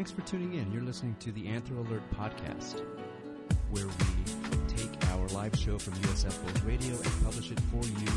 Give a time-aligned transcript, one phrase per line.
[0.00, 0.72] Thanks for tuning in.
[0.72, 2.82] You're listening to the Anthro Alert podcast,
[3.68, 8.08] where we take our live show from USF Bulls Radio and publish it for you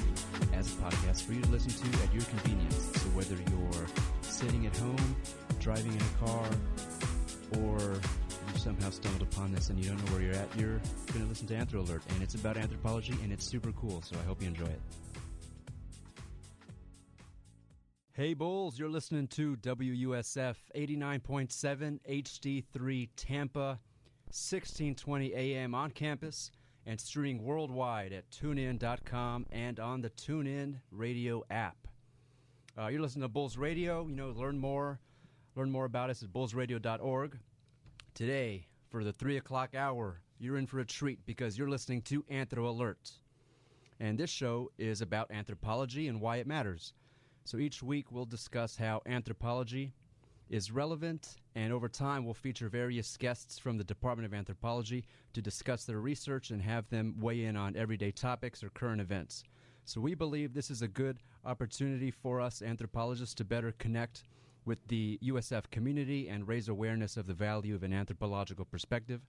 [0.54, 2.78] as a podcast for you to listen to at your convenience.
[2.94, 3.88] So whether you're
[4.22, 5.16] sitting at home,
[5.60, 6.48] driving in a car,
[7.60, 7.78] or
[8.54, 11.28] you somehow stumbled upon this and you don't know where you're at, you're going to
[11.28, 12.02] listen to Anthro Alert.
[12.12, 14.02] And it's about anthropology and it's super cool.
[14.04, 14.80] So I hope you enjoy it.
[18.16, 23.80] Hey Bulls, you're listening to WUSF 89.7 HD3 Tampa,
[24.28, 26.52] 1620 AM on campus
[26.86, 31.88] and streaming worldwide at tunein.com and on the TuneIn radio app.
[32.78, 34.06] Uh, you're listening to Bulls Radio.
[34.06, 35.00] You know, learn more,
[35.56, 37.40] learn more about us at bullsradio.org.
[38.14, 42.22] Today, for the three o'clock hour, you're in for a treat because you're listening to
[42.32, 43.10] Anthro Alert,
[44.00, 46.94] and this show is about anthropology and why it matters.
[47.46, 49.94] So each week we'll discuss how anthropology
[50.50, 55.42] is relevant, and over time we'll feature various guests from the Department of Anthropology to
[55.42, 59.44] discuss their research and have them weigh in on everyday topics or current events.
[59.84, 64.24] So we believe this is a good opportunity for us anthropologists to better connect
[64.64, 69.22] with the USF community and raise awareness of the value of an anthropological perspective.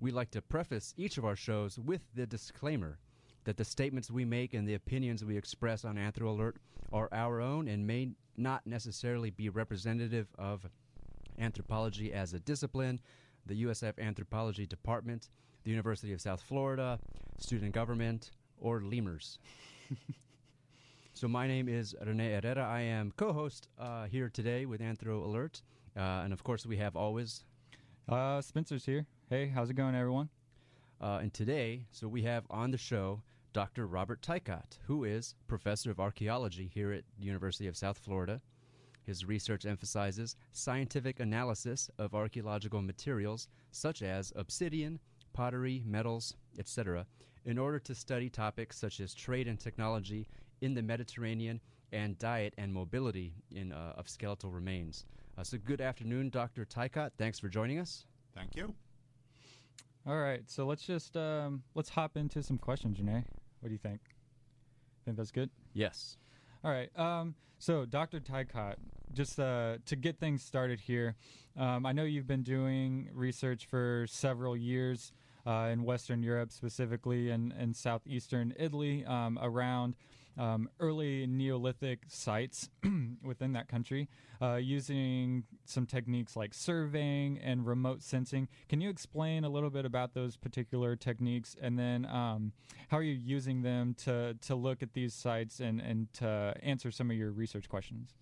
[0.00, 2.98] We like to preface each of our shows with the disclaimer
[3.44, 6.56] that the statements we make and the opinions we express on Anthro Alert
[6.92, 10.66] are our own and may not necessarily be representative of
[11.38, 13.00] anthropology as a discipline,
[13.46, 15.28] the USF Anthropology Department,
[15.64, 16.98] the University of South Florida,
[17.38, 19.38] student government, or lemurs.
[21.14, 22.64] so my name is Rene Herrera.
[22.64, 25.62] I am co-host uh, here today with Anthro Alert,
[25.96, 27.44] uh, and of course we have always.
[28.08, 29.06] Uh, Spencer's here.
[29.30, 30.28] Hey, how's it going, everyone?
[31.00, 33.20] Uh, and today, so we have on the show
[33.54, 33.86] Dr.
[33.86, 38.40] Robert Tykot, who is professor of archaeology here at the University of South Florida.
[39.04, 44.98] His research emphasizes scientific analysis of archaeological materials such as obsidian,
[45.32, 47.06] pottery, metals, etc.,
[47.44, 50.26] in order to study topics such as trade and technology
[50.60, 51.60] in the Mediterranean
[51.92, 55.04] and diet and mobility in, uh, of skeletal remains.
[55.38, 56.64] Uh, so, good afternoon, Dr.
[56.64, 57.12] Tykot.
[57.18, 58.04] Thanks for joining us.
[58.34, 58.74] Thank you.
[60.08, 63.22] All right, so let's just um, let's hop into some questions, Janae.
[63.64, 64.00] What do you think?
[65.06, 65.48] Think that's good?
[65.72, 66.18] Yes.
[66.62, 66.90] All right.
[66.98, 68.20] Um, so, Dr.
[68.20, 68.74] Tykot,
[69.14, 71.16] just uh, to get things started here,
[71.56, 75.12] um, I know you've been doing research for several years
[75.46, 79.96] uh, in Western Europe, specifically in, in southeastern Italy, um, around
[80.38, 82.68] um, early Neolithic sites
[83.22, 84.08] within that country,
[84.42, 88.48] uh, using some techniques like surveying and remote sensing.
[88.68, 92.52] Can you explain a little bit about those particular techniques, and then um,
[92.88, 96.90] how are you using them to to look at these sites and and to answer
[96.90, 98.14] some of your research questions?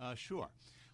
[0.00, 0.48] Uh, sure.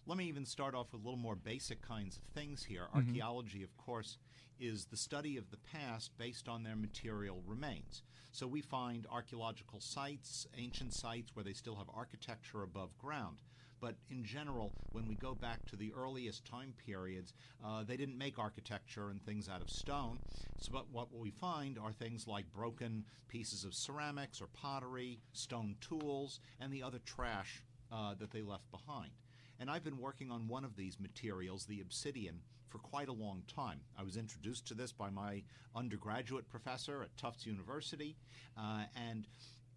[0.07, 2.87] Let me even start off with a little more basic kinds of things here.
[2.87, 2.97] Mm-hmm.
[2.97, 4.17] Archaeology, of course,
[4.61, 8.03] is the study of the past based on their material remains.
[8.31, 13.37] So we find archaeological sites, ancient sites, where they still have architecture above ground.
[13.81, 17.33] But in general, when we go back to the earliest time periods,
[17.65, 20.19] uh, they didn't make architecture and things out of stone.
[20.59, 25.75] So, but what we find are things like broken pieces of ceramics or pottery, stone
[25.81, 29.11] tools, and the other trash uh, that they left behind.
[29.59, 33.43] And I've been working on one of these materials, the obsidian, for quite a long
[33.53, 33.81] time.
[33.99, 35.43] I was introduced to this by my
[35.75, 38.15] undergraduate professor at Tufts University,
[38.57, 39.27] uh, and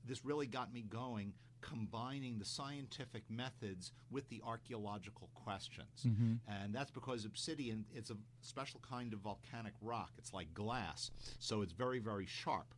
[0.06, 6.34] this really got me going combining the scientific methods with the archaeological questions mm-hmm.
[6.46, 11.62] and that's because obsidian it's a special kind of volcanic rock it's like glass so
[11.62, 12.74] it's very very sharp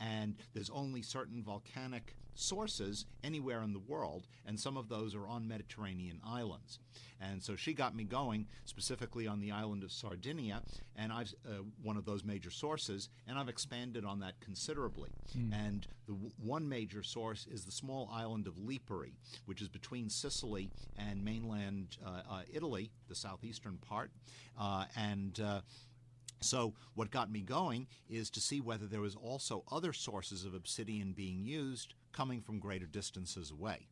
[0.00, 5.26] and there's only certain volcanic sources anywhere in the world, and some of those are
[5.26, 6.78] on Mediterranean islands.
[7.20, 10.62] And so she got me going specifically on the island of Sardinia,
[10.94, 15.10] and I've uh, one of those major sources, and I've expanded on that considerably.
[15.36, 15.52] Mm.
[15.52, 19.14] And the w- one major source is the small island of Lipari,
[19.46, 24.12] which is between Sicily and mainland uh, uh, Italy, the southeastern part,
[24.58, 25.60] uh, and uh,
[26.40, 30.54] so, what got me going is to see whether there was also other sources of
[30.54, 33.88] obsidian being used coming from greater distances away.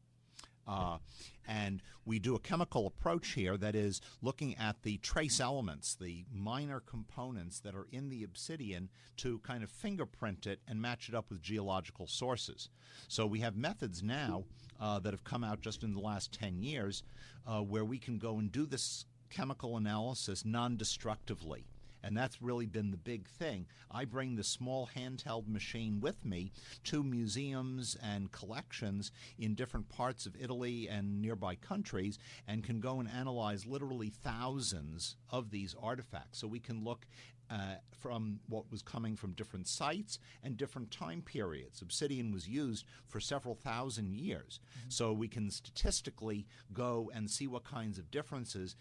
[0.66, 0.98] Uh,
[1.46, 6.24] and we do a chemical approach here that is looking at the trace elements, the
[6.32, 11.14] minor components that are in the obsidian to kind of fingerprint it and match it
[11.14, 12.68] up with geological sources.
[13.06, 14.44] So we have methods now
[14.80, 17.04] uh, that have come out just in the last 10 years
[17.46, 21.66] uh, where we can go and do this chemical analysis non destructively
[22.06, 23.66] And that's really been the big thing.
[23.90, 26.52] I bring the small handheld machine with me
[26.84, 33.00] to museums and collections in different parts of Italy and nearby countries and can go
[33.00, 36.38] and analyze literally thousands of these artifacts.
[36.38, 37.06] So we can look
[37.50, 41.82] uh, from what was coming from different sites and different time periods.
[41.82, 44.60] Obsidian was used for several thousand years.
[44.78, 44.90] Mm-hmm.
[44.90, 48.76] So we can statistically go and see what kinds of differences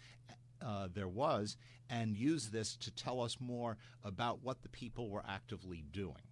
[0.66, 1.56] uh, there was
[1.88, 6.22] and use this to tell us more about what the people were actively doing.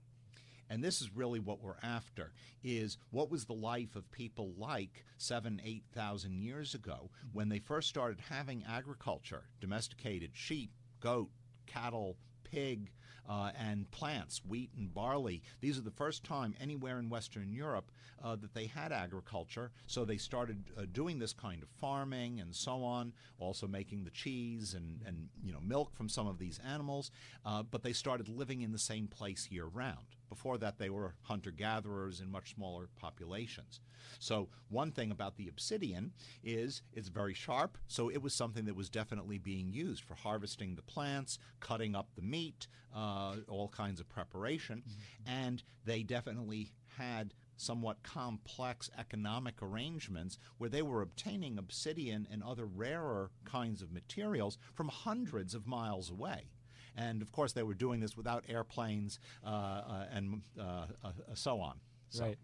[0.69, 2.33] And this is really what we're after
[2.65, 7.59] is what was the life of people like seven, eight thousand years ago when they
[7.59, 11.31] first started having agriculture, domesticated sheep, goat,
[11.67, 12.91] cattle, pig,
[13.29, 15.43] uh, and plants, wheat and barley.
[15.61, 17.91] These are the first time anywhere in Western Europe
[18.23, 19.71] uh, that they had agriculture.
[19.87, 24.11] So they started uh, doing this kind of farming and so on, also making the
[24.11, 27.11] cheese and, and you know milk from some of these animals.
[27.45, 30.07] Uh, but they started living in the same place year round.
[30.35, 33.79] Before that, they were hunter gatherers in much smaller populations.
[34.19, 36.11] So, one thing about the obsidian
[36.43, 40.75] is it's very sharp, so it was something that was definitely being used for harvesting
[40.75, 44.83] the plants, cutting up the meat, uh, all kinds of preparation.
[44.83, 45.45] Mm-hmm.
[45.45, 52.67] And they definitely had somewhat complex economic arrangements where they were obtaining obsidian and other
[52.67, 56.49] rarer kinds of materials from hundreds of miles away.
[56.97, 60.87] And of course, they were doing this without airplanes uh, uh, and uh,
[61.35, 61.81] so on.
[62.09, 62.25] So.
[62.25, 62.39] Right.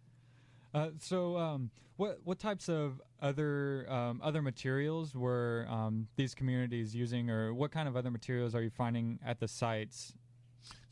[0.73, 6.94] Uh, so, um, what what types of other um, other materials were um, these communities
[6.94, 10.14] using, or what kind of other materials are you finding at the sites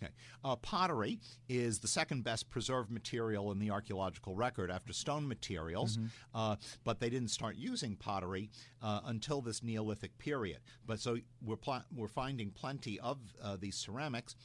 [0.03, 0.13] Okay.
[0.45, 1.19] Uh, pottery
[1.49, 6.07] is the second best preserved material in the archaeological record after stone materials, mm-hmm.
[6.35, 8.51] uh, but they didn't start using pottery
[8.83, 10.59] uh, until this Neolithic period.
[10.87, 14.37] But so we're pl- we're finding plenty of uh, these ceramics.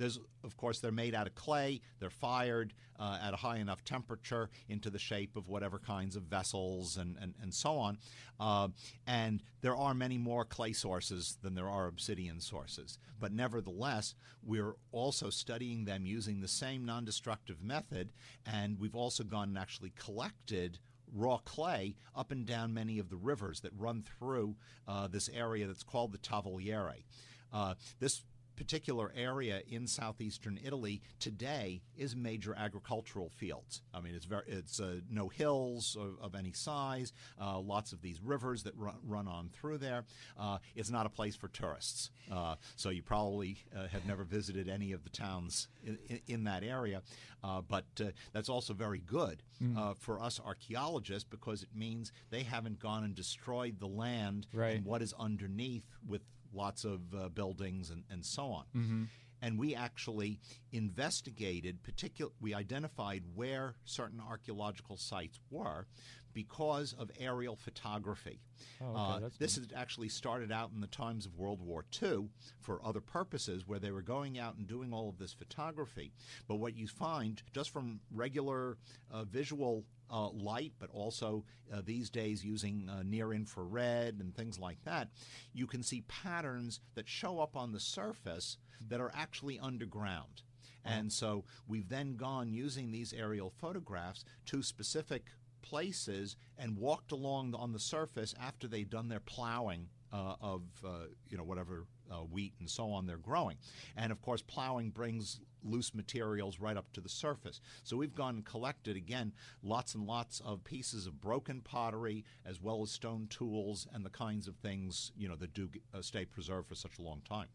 [0.00, 1.82] There's, of course, they're made out of clay.
[1.98, 6.22] They're fired uh, at a high enough temperature into the shape of whatever kinds of
[6.22, 7.98] vessels and, and, and so on.
[8.40, 8.68] Uh,
[9.06, 12.98] and there are many more clay sources than there are obsidian sources.
[13.20, 18.10] But nevertheless, we're also studying them using the same non destructive method.
[18.46, 20.78] And we've also gone and actually collected
[21.12, 24.56] raw clay up and down many of the rivers that run through
[24.88, 27.04] uh, this area that's called the Tavogliere.
[27.52, 28.22] Uh, this
[28.60, 33.80] particular area in southeastern Italy today is major agricultural fields.
[33.94, 38.02] I mean, it's very it's uh, no hills of, of any size, uh, lots of
[38.02, 40.04] these rivers that run, run on through there.
[40.38, 44.68] Uh, it's not a place for tourists, uh, so you probably uh, have never visited
[44.68, 47.00] any of the towns in, in, that area.
[47.42, 47.86] Uh, but
[48.34, 49.96] that's also very good mm.
[49.96, 54.76] for us archaeologists because it means they haven't gone and destroyed the land right.
[54.76, 56.20] and what is underneath with
[56.52, 58.64] lots of uh, buildings and, and so on.
[58.76, 59.04] Mm-hmm.
[59.42, 60.38] And we actually
[60.70, 65.86] investigated, particular, we identified where certain archaeological sites were
[66.32, 68.40] because of aerial photography.
[68.82, 72.28] Oh, okay, uh, this had actually started out in the times of World War II
[72.60, 76.12] for other purposes, where they were going out and doing all of this photography.
[76.48, 78.76] But what you find just from regular
[79.10, 84.58] uh, visual uh, light, but also uh, these days using uh, near infrared and things
[84.58, 85.08] like that,
[85.52, 88.56] you can see patterns that show up on the surface
[88.88, 90.42] that are actually underground.
[90.84, 95.26] And so we've then gone using these aerial photographs to specific
[95.62, 101.06] places and walked along on the surface after they'd done their plowing uh, of uh,
[101.28, 103.56] you know whatever uh, wheat and so on they're growing.
[103.96, 107.60] And of course, plowing brings loose materials right up to the surface.
[107.82, 112.60] So we've gone and collected again lots and lots of pieces of broken pottery as
[112.60, 116.24] well as stone tools and the kinds of things you know that do uh, stay
[116.24, 117.48] preserved for such a long time.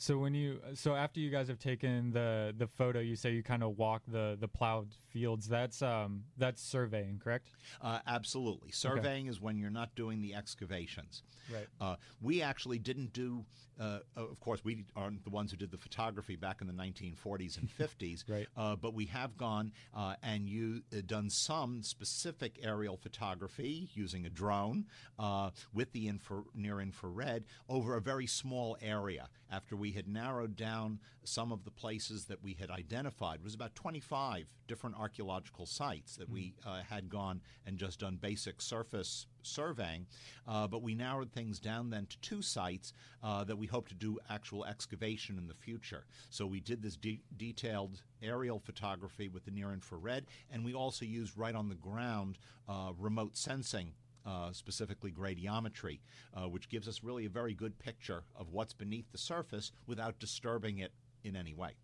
[0.00, 3.42] So when you so after you guys have taken the the photo, you say you
[3.42, 5.46] kind of walk the the plowed fields.
[5.46, 7.50] That's um that's surveying, correct?
[7.82, 8.70] Uh, absolutely.
[8.70, 9.28] Surveying okay.
[9.30, 11.22] is when you're not doing the excavations.
[11.52, 11.66] Right.
[11.78, 13.44] Uh, we actually didn't do.
[13.78, 17.58] Uh, of course, we aren't the ones who did the photography back in the 1940s
[17.58, 18.24] and 50s.
[18.28, 18.46] right.
[18.56, 24.24] Uh, but we have gone uh, and you uh, done some specific aerial photography using
[24.24, 24.86] a drone
[25.74, 29.28] with the infra- near infrared over a very small area.
[29.50, 33.54] After we had narrowed down some of the places that we had identified, it was
[33.54, 39.26] about 25 different archaeological sites that we uh, had gone and just done basic surface
[39.42, 40.06] surveying.
[40.46, 42.92] Uh, but we narrowed things down then to two sites
[43.22, 46.04] uh, that we hope to do actual excavation in the future.
[46.30, 51.04] So we did this de- detailed aerial photography with the near infrared, and we also
[51.04, 52.38] used right on the ground
[52.68, 53.92] uh, remote sensing
[54.26, 56.00] uh, specifically gradiometry,
[56.34, 60.18] uh, which gives us really a very good picture of what's beneath the surface without
[60.18, 60.92] disturbing it
[61.24, 61.74] in any way.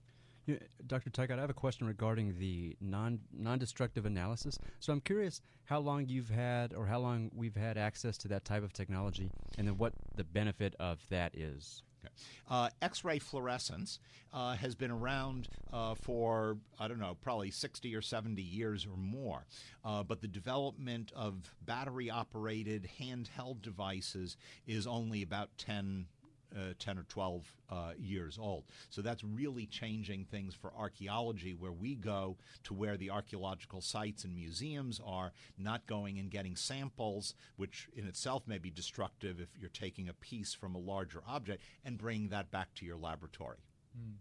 [0.46, 1.10] Yeah, Dr.
[1.10, 4.58] Tykot, I have a question regarding the non non-destructive analysis.
[4.78, 8.44] So I'm curious how long you've had, or how long we've had access to that
[8.44, 9.28] type of technology,
[9.58, 11.82] and then what the benefit of that is.
[12.06, 12.12] Okay.
[12.48, 13.98] Uh, X-ray fluorescence
[14.32, 18.96] uh, has been around uh, for I don't know, probably 60 or 70 years or
[18.96, 19.46] more.
[19.84, 24.36] Uh, but the development of battery-operated handheld devices
[24.66, 26.06] is only about 10
[26.54, 28.64] uh, 10 or 12 uh, years old.
[28.90, 34.24] So that's really changing things for archaeology, where we go to where the archaeological sites
[34.24, 39.48] and museums are, not going and getting samples, which in itself may be destructive if
[39.58, 43.58] you're taking a piece from a larger object, and bringing that back to your laboratory.
[43.98, 44.14] Mm.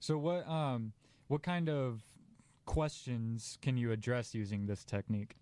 [0.00, 0.92] So what um,
[1.28, 2.02] what kind of
[2.66, 5.36] questions can you address using this technique,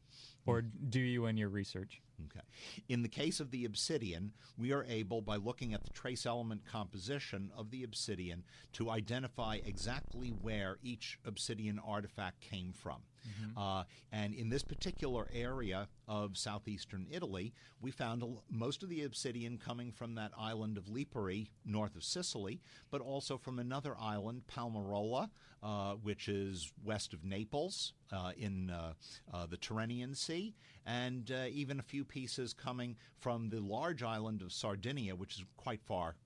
[0.47, 0.69] or hmm.
[0.89, 2.01] do you in your research?
[2.25, 2.45] Okay.
[2.89, 6.63] In the case of the obsidian, we are able, by looking at the trace element
[6.65, 13.03] composition of the obsidian, to identify exactly where each obsidian artifact came from.
[13.27, 13.59] Mm-hmm.
[13.59, 19.03] Uh, and in this particular area of southeastern Italy, we found a, most of the
[19.03, 24.43] obsidian coming from that island of Lipari, north of Sicily, but also from another island,
[24.47, 25.31] Palmarola,
[25.63, 28.93] uh, which is west of Naples uh, in uh,
[29.33, 30.55] uh, the Tyrrhenian Sea,
[30.87, 35.45] and uh, even a few pieces coming from the large island of Sardinia, which is
[35.57, 36.17] quite far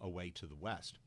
[0.00, 1.00] away to the west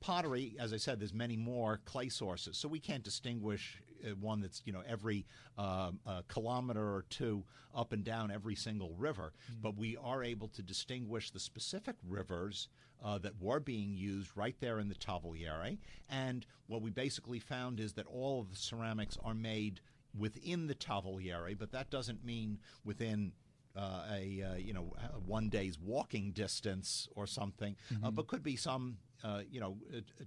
[0.00, 4.40] pottery, as I said, there's many more clay sources, so we can't distinguish uh, one
[4.40, 5.26] that's you know every
[5.58, 5.90] uh,
[6.28, 9.56] kilometer or two up and down every single river, mm.
[9.62, 12.68] but we are able to distinguish the specific rivers
[13.04, 15.78] uh, that were being used right there in the Tavogliere.
[16.08, 19.80] And what we basically found is that all of the ceramics are made
[20.16, 23.32] within the Tavogliere, but that doesn't mean within
[23.76, 24.92] uh, a uh, you know
[25.24, 28.04] one day's walking distance or something, uh, mm-hmm.
[28.06, 29.76] uh, but could be some uh, you know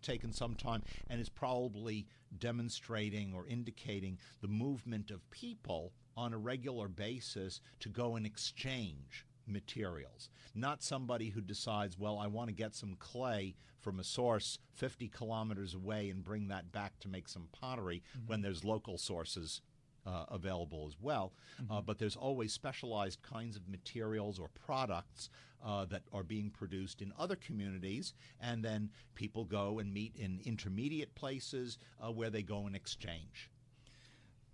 [0.02, 6.38] taken some time, and is probably demonstrating or indicating the movement of people on a
[6.38, 12.54] regular basis to go and exchange materials, not somebody who decides, well, I want to
[12.54, 17.28] get some clay from a source 50 kilometers away and bring that back to make
[17.28, 18.28] some pottery mm-hmm.
[18.28, 19.62] when there's local sources
[20.06, 21.34] uh, available as well.
[21.60, 21.86] Uh, mm-hmm.
[21.86, 25.30] But there's always specialized kinds of materials or products
[25.66, 30.42] uh, that are being produced in other communities, and then people go and meet in
[30.46, 33.50] intermediate places uh, where they go and exchange.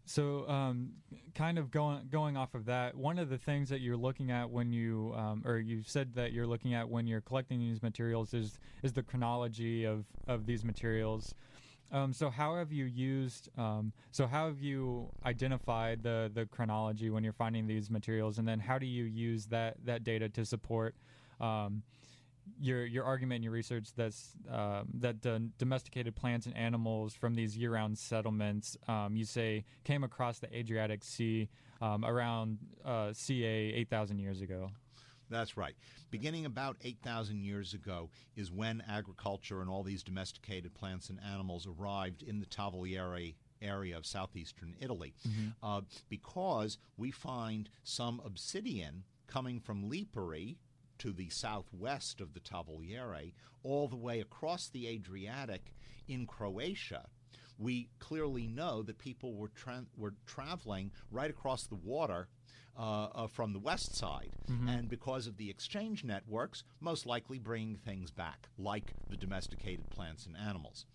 [0.05, 0.93] So, um,
[1.35, 4.49] kind of going going off of that, one of the things that you're looking at
[4.49, 8.33] when you, um, or you said that you're looking at when you're collecting these materials
[8.33, 11.35] is is the chronology of of these materials.
[11.91, 13.49] Um, so how have you used?
[13.57, 18.47] Um, so how have you identified the the chronology when you're finding these materials, and
[18.47, 20.95] then how do you use that that data to support
[21.39, 21.83] um,
[22.59, 25.21] your your argument in your research that's um, that
[25.57, 31.03] domesticated plants and animals from these year-round settlements um, you say came across the Adriatic
[31.03, 31.49] Sea
[31.81, 34.69] um, around uh, CA 8,000 years ago.
[35.29, 35.75] That's right.
[36.09, 41.67] Beginning about 8,000 years ago is when agriculture and all these domesticated plants and animals
[41.67, 45.13] arrived in the Tavogliere area of southeastern Italy.
[45.27, 45.47] Mm-hmm.
[45.61, 50.57] Uh, because we find some obsidian coming from Lipari
[50.97, 53.33] to the southwest of the Tavogliere,
[53.63, 55.73] all the way across the Adriatic
[56.07, 57.05] in Croatia
[57.59, 62.29] we clearly know that people were tra- were traveling right across the water
[62.79, 64.31] uh, uh, from the west side.
[64.49, 64.69] Mm-hmm.
[64.69, 70.25] And because of the exchange networks, most likely bringing things back, like the domesticated plants
[70.25, 70.85] and animals.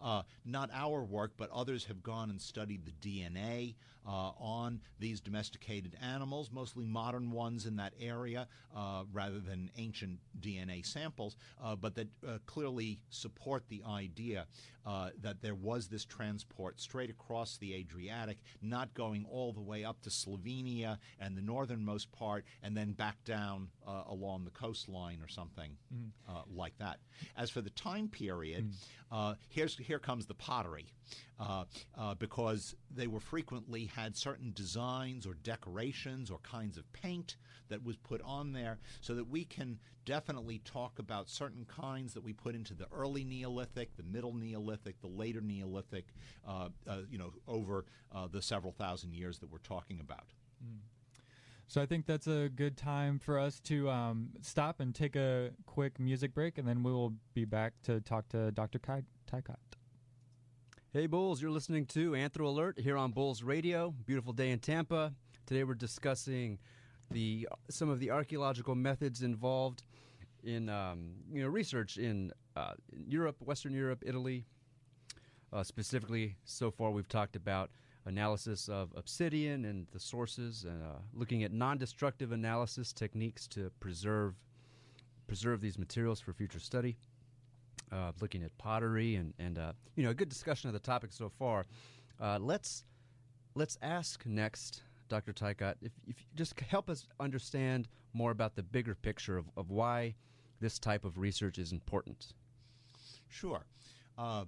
[0.00, 3.74] Uh, not our work, but others have gone and studied the DNA
[4.06, 8.46] uh, on these domesticated animals, mostly modern ones in that area
[8.76, 14.46] uh, rather than ancient DNA samples, uh, but that uh, clearly support the idea
[14.86, 19.84] uh, that there was this transport straight across the Adriatic, not going all the way
[19.84, 23.68] up to Slovenia and the northernmost part, and then back down
[24.08, 26.10] along the coastline or something mm.
[26.54, 26.98] like that.
[27.36, 28.70] As for the time period,
[29.10, 29.36] mm.
[29.48, 30.92] here's here comes the pottery
[31.40, 31.64] uh,
[31.98, 37.36] uh, because they were frequently had certain designs or decorations or kinds of paint
[37.68, 42.22] that was put on there so that we can definitely talk about certain kinds that
[42.22, 46.14] we put into the early Neolithic, the middle Neolithic, the later Neolithic,
[46.46, 50.32] uh, uh you know, over uh, the several thousand years that we're talking about.
[50.64, 50.78] Mm.
[51.66, 55.50] So I think that's a good time for us to um, stop and take a
[55.66, 58.78] quick music break, and then we will be back to talk to Dr.
[58.78, 59.73] Tykot.
[60.96, 63.92] Hey, Bulls, you're listening to Anthro Alert here on Bulls Radio.
[64.06, 65.12] Beautiful day in Tampa.
[65.44, 66.60] Today we're discussing
[67.10, 69.82] the some of the archaeological methods involved
[70.44, 74.46] in um, you know research in, uh, in Europe, Western Europe, Italy.
[75.52, 77.70] Uh, specifically, so far we've talked about
[78.06, 84.36] analysis of obsidian and the sources, and uh, looking at non-destructive analysis techniques to preserve
[85.26, 86.96] preserve these materials for future study.
[87.92, 91.12] Uh, looking at pottery and and uh, you know a good discussion of the topic
[91.12, 91.64] so far.
[92.20, 92.84] Uh, let's
[93.54, 95.32] let's ask next, Dr.
[95.32, 99.70] Tykot, if, if you just help us understand more about the bigger picture of, of
[99.70, 100.14] why
[100.60, 102.32] this type of research is important.
[103.28, 103.66] Sure.
[104.16, 104.44] Uh,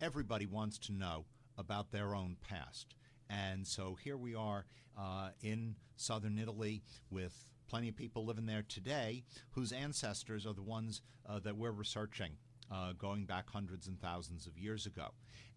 [0.00, 1.24] everybody wants to know
[1.58, 2.94] about their own past.
[3.28, 4.64] And so here we are
[4.98, 7.34] uh, in southern Italy with
[7.72, 12.32] plenty of people living there today whose ancestors are the ones uh, that we're researching.
[12.70, 15.08] Uh, going back hundreds and thousands of years ago.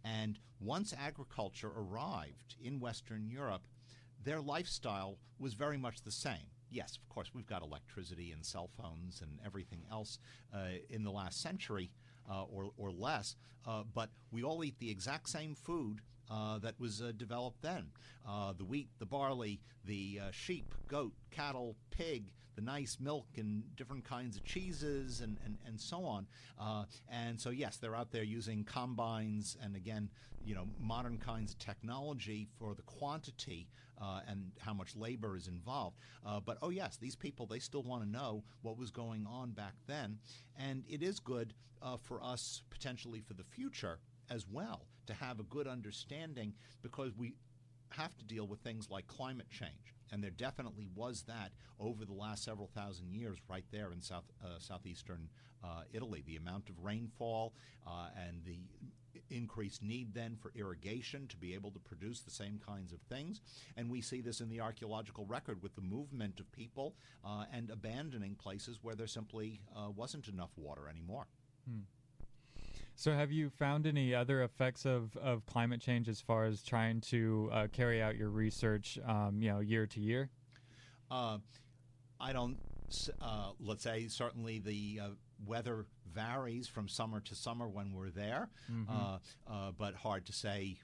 [0.03, 3.67] And once agriculture arrived in Western Europe,
[4.21, 6.51] their lifestyle was very much the same.
[6.69, 10.19] Yes, of course, we've got electricity and cell phones and everything else
[10.53, 11.89] uh, in the last century
[12.29, 16.79] uh, or, or less, uh, but we all eat the exact same food uh, that
[16.79, 17.85] was uh, developed then.
[18.27, 23.63] Uh, the wheat, the barley, the uh, sheep, goat, cattle, pig, the nice milk and
[23.75, 26.25] different kinds of cheeses and, and, and so on.
[26.59, 30.09] Uh, and so, yes, they're out there using combines and, again,
[30.43, 33.67] you know, modern kinds of technology for the quantity
[34.27, 35.97] and how much labor is involved.
[36.45, 39.73] but, oh, yes, these people, they still want to know what was going on back
[39.87, 40.17] then.
[40.57, 41.53] And it is good
[42.03, 47.35] for us, potentially for the future, as well to have a good understanding because we
[47.89, 49.93] have to deal with things like climate change.
[50.11, 54.25] And there definitely was that over the last several thousand years, right there in south
[54.43, 55.29] uh, southeastern
[55.63, 56.23] uh, Italy.
[56.25, 57.53] The amount of rainfall
[57.87, 58.59] uh, and the
[59.29, 63.41] increased need then for irrigation to be able to produce the same kinds of things.
[63.75, 67.69] And we see this in the archaeological record with the movement of people uh, and
[67.69, 71.27] abandoning places where there simply uh, wasn't enough water anymore.
[71.67, 71.81] Hmm.
[72.95, 77.01] So, have you found any other effects of, of climate change as far as trying
[77.01, 80.29] to uh, carry out your research, um, you know, year to year?
[81.11, 81.39] Uh,
[82.19, 82.57] I don't.
[83.19, 85.07] Uh, let's say certainly the uh,
[85.45, 88.89] weather varies from summer to summer when we're there, mm-hmm.
[88.89, 89.17] Uh,
[89.51, 90.77] uh, but hard to say.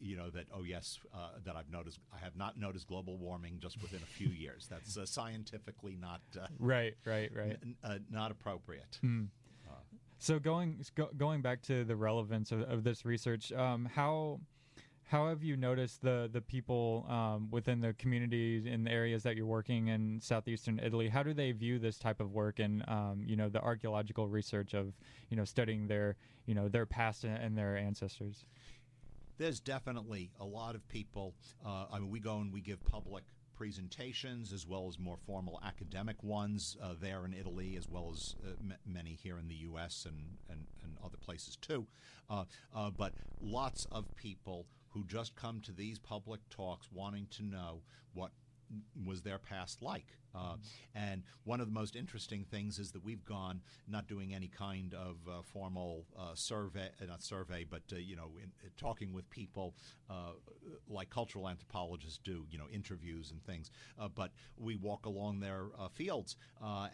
[0.00, 1.00] you know that oh yes
[1.44, 4.68] that I've noticed I have not noticed global warming just within a few years.
[4.70, 6.20] That's scientifically not
[6.58, 8.98] right, right, right, n- not appropriate.
[9.02, 9.28] Mm.
[10.18, 14.40] So going go, going back to the relevance of, of this research, um, how
[15.04, 19.36] how have you noticed the the people um, within the communities in the areas that
[19.36, 21.08] you're working in southeastern Italy?
[21.08, 24.74] How do they view this type of work and um, you know the archaeological research
[24.74, 24.94] of
[25.28, 28.44] you know studying their you know their past and their ancestors?
[29.36, 31.34] There's definitely a lot of people.
[31.64, 35.60] Uh, I mean, we go and we give public presentations as well as more formal
[35.64, 39.54] academic ones uh, there in Italy, as well as uh, m- many here in the
[39.54, 40.06] U.S.
[40.06, 41.86] and, and, and other places too.
[42.28, 47.44] Uh, uh, but lots of people who just come to these public talks wanting to
[47.44, 48.30] know what
[49.04, 50.06] was their past like.
[50.34, 50.56] Uh,
[50.94, 54.94] and one of the most interesting things is that we've gone not doing any kind
[54.94, 59.12] of uh, formal uh, survey, uh, not survey, but uh, you know, in, uh, talking
[59.12, 59.74] with people
[60.88, 63.70] like cultural anthropologists do, you know, interviews and things.
[64.14, 66.36] but we walk along their fields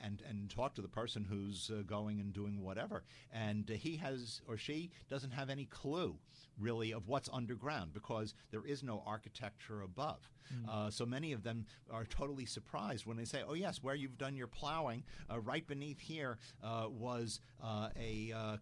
[0.03, 4.57] and and talk to the person who's going and doing whatever, and he has or
[4.57, 6.16] she doesn't have any clue
[6.59, 10.29] really of what's underground because there is no architecture above.
[10.53, 10.92] Mm.
[10.92, 14.37] so many of them are totally surprised when they say, "Oh yes, where you've done
[14.37, 18.57] your plowing, uh, right beneath here uh, was uh, a." Uh,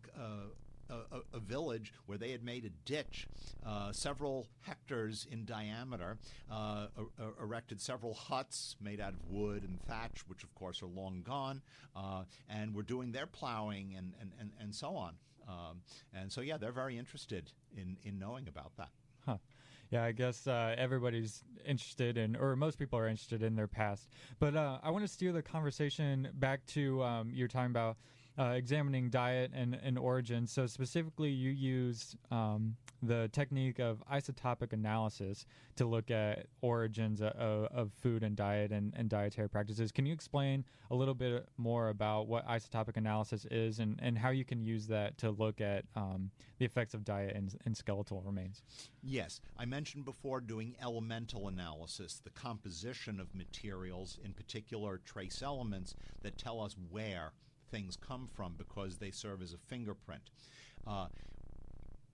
[0.90, 3.26] a, a, village where they had made a ditch
[3.66, 6.16] uh, several hectares in diameter,
[6.50, 10.87] uh, er, erected several huts made out of wood and thatch, which of course are
[10.87, 11.61] long gone,
[11.94, 15.14] uh, and were doing their plowing and, and, and, and so on.
[15.48, 15.81] Um,
[16.14, 18.90] and so, yeah, they're very interested in, in knowing about that.
[19.24, 19.38] Huh.
[19.90, 24.09] Yeah, I guess uh, everybody's interested in, or most people are interested in their past.
[24.38, 27.96] But uh, I want to steer the conversation back to um, your time about
[28.38, 30.46] uh, examining diet and, and origin.
[30.46, 35.46] So specifically, you used um, the technique of isotopic analysis
[35.77, 39.92] to look at origins of, of food and diet and, and, dietary practices.
[39.92, 44.31] Can you explain a little bit more about what isotopic analysis is and, and how
[44.31, 48.22] you can use that to look at um, the effects of diet and, and skeletal
[48.22, 48.62] remains?
[49.03, 55.94] Yes, I mentioned before doing elemental analysis, the composition of materials, in particular trace elements
[56.22, 57.33] that tell us where
[57.70, 60.31] things come from because they serve as a fingerprint.
[60.87, 61.07] Uh,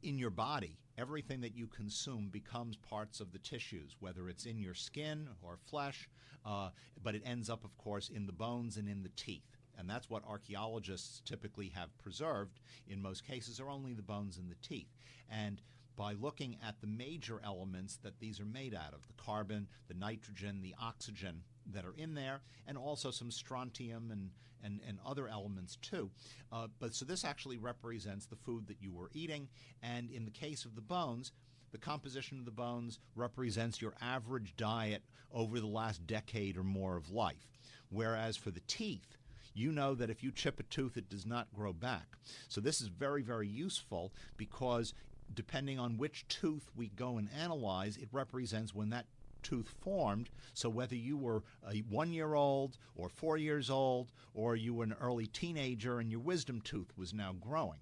[0.02, 4.58] in your body, everything that you consume becomes parts of the tissues, whether it's in
[4.58, 6.08] your skin or flesh,
[6.44, 6.68] uh,
[7.02, 9.56] but it ends up, of course, in the bones and in the teeth.
[9.78, 14.50] And that's what archaeologists typically have preserved in most cases, are only the bones and
[14.50, 14.92] the teeth.
[15.30, 15.60] And
[15.96, 19.94] by looking at the major elements that these are made out of the carbon, the
[19.94, 24.30] nitrogen, the oxygen that are in there, and also some strontium and,
[24.62, 26.10] and, and other elements too.
[26.52, 29.48] Uh, but so this actually represents the food that you were eating,
[29.82, 31.32] and in the case of the bones,
[31.72, 36.96] the composition of the bones represents your average diet over the last decade or more
[36.96, 37.48] of life.
[37.90, 39.16] Whereas for the teeth,
[39.54, 42.16] you know that if you chip a tooth, it does not grow back.
[42.48, 44.94] So this is very, very useful because
[45.32, 49.06] depending on which tooth we go and analyze, it represents when that
[49.44, 50.30] tooth formed.
[50.54, 54.84] So whether you were a one year old or four years old, or you were
[54.84, 57.78] an early teenager and your wisdom tooth was now growing.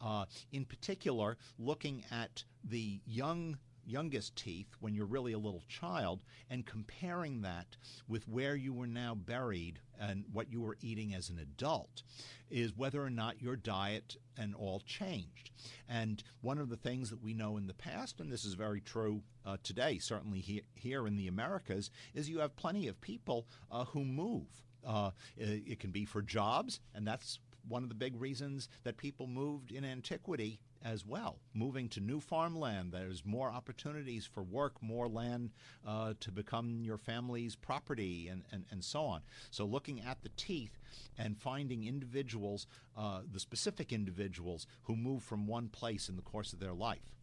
[0.00, 3.58] Uh, in particular, looking at the young
[3.90, 7.76] youngest teeth when you're really a little child and comparing that
[8.08, 12.02] with where you were now buried and what you were eating as an adult
[12.50, 15.50] is whether or not your diet and all changed.
[15.88, 18.80] And one of the things that we know in the past, and this is very
[18.80, 23.46] true uh, today, certainly he- here in the Americas, is you have plenty of people
[23.70, 24.46] uh, who move.
[24.86, 28.96] Uh, it, it can be for jobs, and that's one of the big reasons that
[28.96, 31.38] people moved in antiquity as well.
[31.54, 35.50] Moving to new farmland, there's more opportunities for work, more land
[35.86, 39.22] uh, to become your family's property, and, and, and so on.
[39.50, 40.78] So, looking at the teeth
[41.18, 42.66] and finding individuals,
[42.96, 47.14] uh, the specific individuals who move from one place in the course of their life.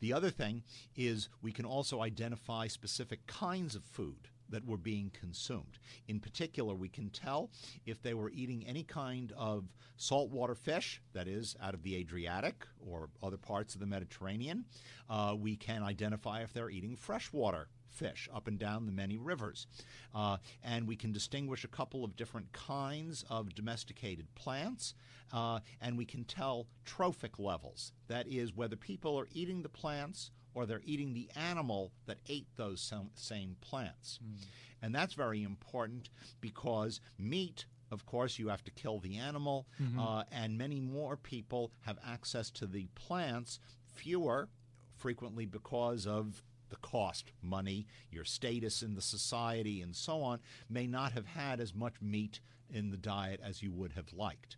[0.00, 0.62] The other thing
[0.94, 5.78] is we can also identify specific kinds of food that were being consumed.
[6.06, 7.50] In particular, we can tell
[7.86, 9.64] if they were eating any kind of
[9.96, 14.64] saltwater fish, that is, out of the Adriatic or other parts of the Mediterranean.
[15.08, 19.66] Uh, we can identify if they're eating freshwater fish up and down the many rivers.
[20.14, 24.94] Uh, and we can distinguish a couple of different kinds of domesticated plants,
[25.32, 27.92] uh, and we can tell trophic levels.
[28.06, 32.46] That is, whether people are eating the plants or they're eating the animal that ate
[32.56, 34.18] those same plants.
[34.24, 34.44] Mm.
[34.82, 39.98] And that's very important because meat of course, you have to kill the animal, mm-hmm.
[39.98, 43.60] uh, and many more people have access to the plants,
[43.94, 44.48] fewer,
[44.96, 50.86] frequently because of the cost, money, your status in the society, and so on, may
[50.86, 54.56] not have had as much meat in the diet as you would have liked.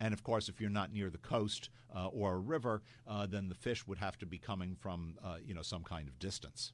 [0.00, 3.48] And of course, if you're not near the coast uh, or a river, uh, then
[3.48, 6.72] the fish would have to be coming from uh, you know some kind of distance.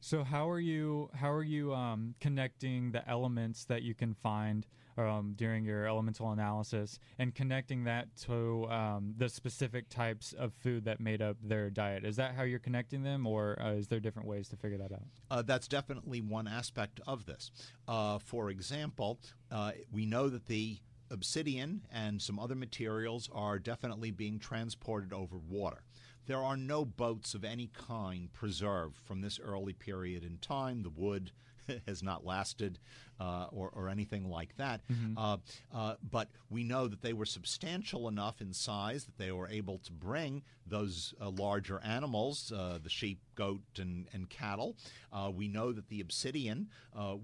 [0.00, 4.66] So how are you how are you um, connecting the elements that you can find
[4.96, 10.84] um, during your elemental analysis and connecting that to um, the specific types of food
[10.84, 12.04] that made up their diet?
[12.04, 14.92] Is that how you're connecting them, or uh, is there different ways to figure that
[14.92, 15.02] out?
[15.30, 17.50] Uh, that's definitely one aspect of this.
[17.86, 19.18] Uh, for example,
[19.50, 20.78] uh, we know that the
[21.10, 25.82] obsidian and some other materials are definitely being transported over water.
[26.26, 30.82] There are no boats of any kind preserved from this early period in time.
[30.82, 31.32] The wood
[31.86, 32.78] has not lasted
[33.20, 34.80] uh, or, or, anything like that.
[34.88, 35.18] Mm-hmm.
[35.18, 35.36] Uh,
[35.74, 39.78] uh, but we know that they were substantial enough in size that they were able
[39.78, 44.76] to bring those uh, larger animals, uh, the sheep, goat, and, and cattle.
[45.12, 46.68] Uh, we know that the obsidian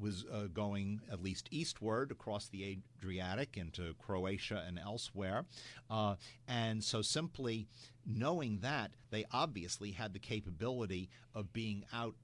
[0.01, 5.45] was going at least eastward across the Adriatic into Croatia and elsewhere.
[6.49, 7.67] and so simply
[8.07, 12.15] knowing that, they obviously had the capability of being out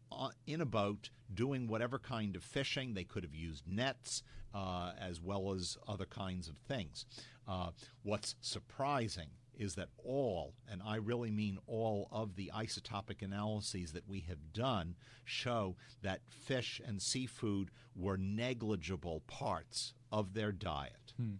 [0.46, 2.94] in a boat doing whatever kind of fishing.
[2.94, 4.22] They could have used nets
[4.54, 7.06] uh, as well as other kinds of things.
[7.46, 7.70] Uh,
[8.02, 9.28] what's surprising
[9.60, 14.52] is that all, and I really mean all, of the isotopic analyses that we have
[14.54, 14.94] done
[15.24, 21.12] show that fish and seafood were negligible parts of their diet.
[21.16, 21.34] Hmm.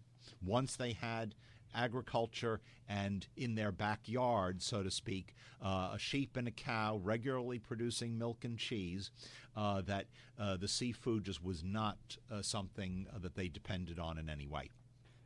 [0.44, 1.34] Once they had
[1.74, 7.58] agriculture and in their backyard, so to speak, uh, a sheep and a cow regularly
[7.58, 9.10] producing milk and cheese,
[9.56, 10.06] uh, that
[10.38, 11.98] uh, the seafood just was not
[12.30, 14.70] uh, something that they depended on in any way.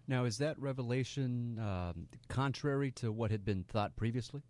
[0.06, 4.42] Now, is that revelation um, contrary to what had been thought previously?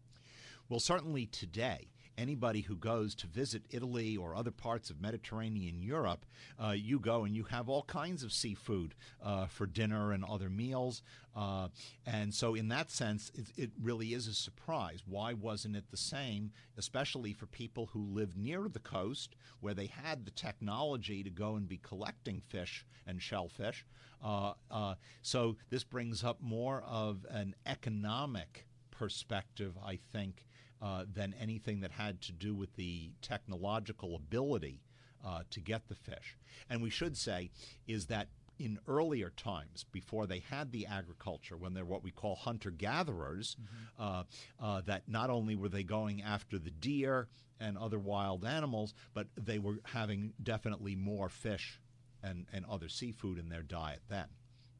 [0.69, 6.27] Well, certainly today anybody who goes to visit Italy or other parts of Mediterranean Europe,
[6.63, 10.49] uh, you go and you have all kinds of seafood uh, for dinner and other
[10.49, 11.03] meals.
[11.37, 11.69] Uh,
[12.07, 15.03] and so, in that sense, it, it, really is a surprise.
[15.05, 19.87] Why wasn't it the same, especially for people who lived near the coast where they
[19.87, 23.85] had the technology to go and be collecting fish and shellfish?
[24.23, 30.47] Uh, uh, so, this brings up more of an economic perspective, I think,
[30.85, 34.83] uh, than anything that had to do with the technological ability
[35.25, 36.37] uh, to get the fish.
[36.69, 37.51] And we should say
[37.87, 42.37] is that in earlier times, before they had the agriculture, when they're what we call
[42.37, 44.03] hunter gatherers, mm-hmm.
[44.03, 44.25] uh,
[44.61, 49.29] uh, that not only were they going after the deer and other wild animals, but
[49.37, 51.81] they were having definitely more fish
[52.23, 54.27] and, and other seafood in their diet then.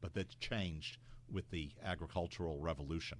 [0.01, 0.99] But that changed
[1.31, 3.17] with the agricultural revolution.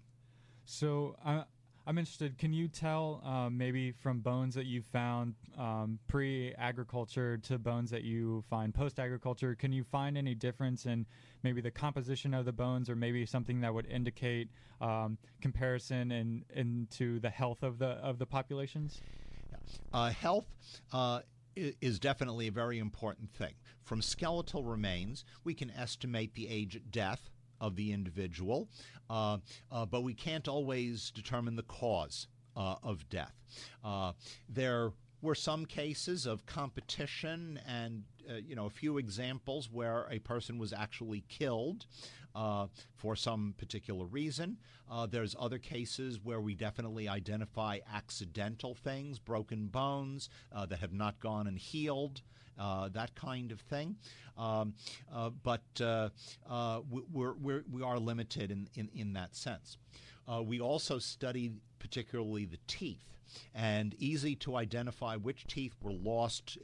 [0.65, 1.43] So uh,
[1.87, 2.37] I'm interested.
[2.39, 8.03] Can you tell um, maybe from bones that you found um, pre-agriculture to bones that
[8.03, 9.53] you find post-agriculture?
[9.53, 11.05] Can you find any difference in
[11.43, 14.49] maybe the composition of the bones, or maybe something that would indicate
[14.81, 19.01] um, comparison in into the health of the of the populations?
[19.93, 20.47] Uh, health.
[20.91, 21.19] Uh,
[21.55, 23.53] is definitely a very important thing.
[23.81, 28.69] From skeletal remains, we can estimate the age at death of the individual,
[29.09, 29.37] uh,
[29.71, 33.33] uh, but we can't always determine the cause uh, of death.
[33.83, 34.13] Uh,
[34.49, 34.91] there
[35.21, 40.57] were some cases of competition and uh, you know a few examples where a person
[40.57, 41.85] was actually killed
[42.35, 44.57] uh, for some particular reason.
[44.91, 50.93] Uh, there's other cases where we definitely identify accidental things, broken bones uh, that have
[50.93, 52.21] not gone and healed
[52.57, 53.95] that kind of thing.
[54.37, 54.73] Um,
[55.13, 56.09] uh, but uh,
[56.49, 59.77] uh, we're, we're, we are limited in, in, in that sense.
[60.27, 63.15] Uh, we also study particularly the teeth
[63.53, 66.57] and easy to identify which teeth were lost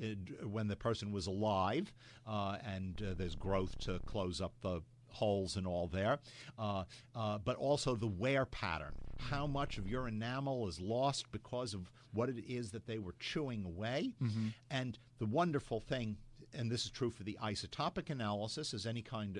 [0.43, 1.93] when the person was alive,
[2.27, 6.19] uh, and uh, there's growth to close up the holes and all there,
[6.57, 6.83] uh,
[7.15, 8.93] uh, but also the wear pattern.
[9.19, 13.15] How much of your enamel is lost because of what it is that they were
[13.19, 14.13] chewing away?
[14.21, 14.47] Mm-hmm.
[14.69, 16.17] And the wonderful thing,
[16.51, 19.39] and this is true for the isotopic analysis as any kind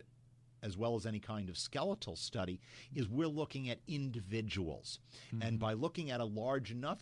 [0.61, 2.61] as well as any kind of skeletal study,
[2.93, 4.99] is we're looking at individuals.
[5.33, 5.41] Mm-hmm.
[5.41, 6.99] And by looking at a large enough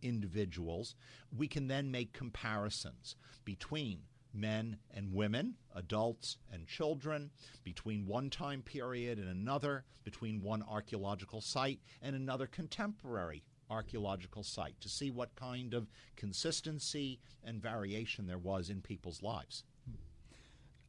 [0.00, 0.94] individuals,
[1.36, 7.32] we can then make comparisons between men and women, adults and children,
[7.64, 14.80] between one time period and another, between one archaeological site and another contemporary archaeological site
[14.80, 19.64] to see what kind of consistency and variation there was in people's lives.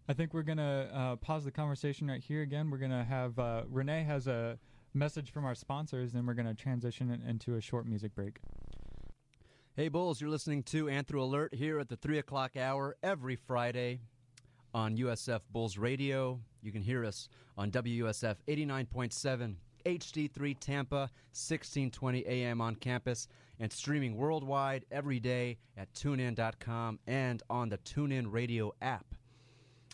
[0.10, 2.70] I think we're going to uh, pause the conversation right here again.
[2.70, 4.58] We're going to have uh, Renee has a
[4.94, 8.40] message from our sponsors, and we're going to transition into a short music break.
[9.76, 14.02] Hey, Bulls, you're listening to Anthro Alert here at the 3 o'clock hour every Friday
[14.74, 16.42] on USF Bulls Radio.
[16.62, 23.28] You can hear us on WUSF 89.7 HD3 Tampa, 1620 AM on campus,
[23.60, 29.06] and streaming worldwide every day at tunein.com and on the TuneIn Radio app.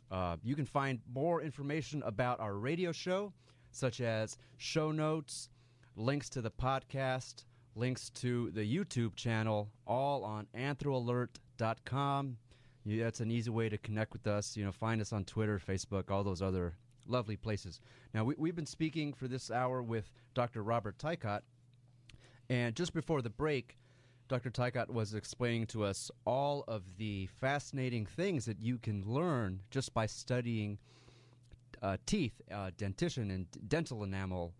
[0.10, 3.34] Uh, you can find more information about our radio show,
[3.72, 5.50] such as show notes,
[5.96, 7.44] links to the podcast,
[7.76, 12.38] links to the YouTube channel, all on anthroalert.com.
[12.86, 14.56] Yeah, that's an easy way to connect with us.
[14.56, 16.76] You know, find us on Twitter, Facebook, all those other
[17.08, 17.80] lovely places.
[18.14, 20.64] Now, we, have been speaking for this hour with Dr.
[20.64, 21.42] Robert Tykot,
[22.50, 23.78] and just before the break,
[24.28, 24.50] Dr.
[24.50, 29.94] Tykot was explaining to us all of the fascinating things that you can learn just
[29.94, 30.78] by studying
[31.82, 34.54] uh, teeth, uh, dentition, and dental enamel,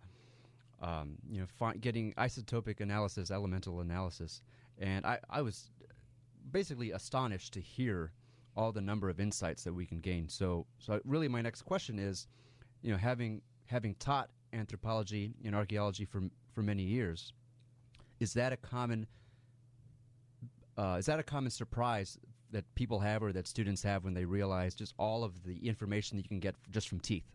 [0.82, 4.42] um, you know, fi- getting isotopic analysis, elemental analysis,
[4.78, 5.70] and I, I was
[6.52, 8.12] basically astonished to hear
[8.58, 10.28] all the number of insights that we can gain.
[10.28, 12.28] So, so really, my next question is,
[12.82, 17.34] you know, having having taught anthropology and archaeology for for many years,
[18.20, 19.08] is that a common
[20.78, 22.18] uh, is that a common surprise
[22.52, 26.18] that people have or that students have when they realize just all of the information
[26.18, 27.26] that you can get just from teeth?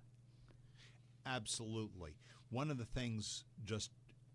[1.26, 2.14] Absolutely
[2.52, 3.90] one of the things just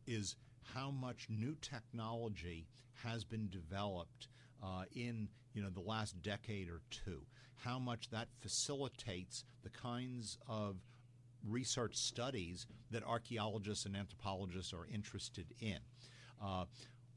[0.07, 0.35] is
[0.73, 2.67] how much new technology
[3.03, 4.27] has been developed
[4.63, 7.21] uh, in you know the last decade or two.
[7.55, 10.77] How much that facilitates the kinds of
[11.47, 15.77] research studies that archaeologists and anthropologists are interested in.
[16.43, 16.65] Uh,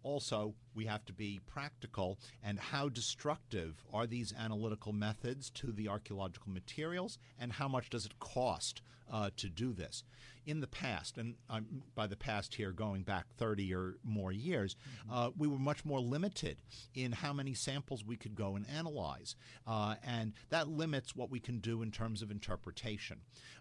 [0.02, 5.88] also, we have to be practical and how destructive are these analytical methods to the
[5.88, 10.04] archaeological materials and how much does it cost uh, to do this?
[10.46, 14.74] In the past, and I'm, by the past here going back 30 or more years,
[14.74, 15.12] mm-hmm.
[15.12, 16.56] uh, we were much more limited
[16.94, 19.36] in how many samples we could go and analyze.
[19.66, 23.18] Uh, and that limits what we can do in terms of interpretation.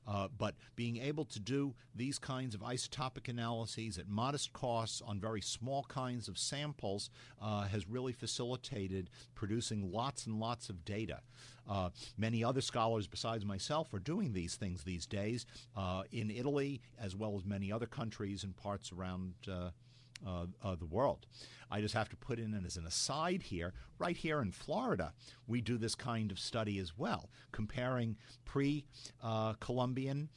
[0.08, 5.20] Uh, but being able to do these kinds of isotopic analyses at modest costs on
[5.20, 7.10] very small kinds of samples
[7.42, 11.20] uh, has really facilitated producing lots and lots of data.
[11.70, 15.46] Uh, many other scholars besides myself are doing these things these days
[15.78, 19.34] uh, in Italy as well as many other countries and parts around
[20.26, 21.26] uh, uh, the world.
[21.72, 25.14] I just have to put in as an aside here, right here in Florida,
[25.46, 28.86] we do this kind of study as well, comparing pre
[29.22, 30.30] uh, Columbian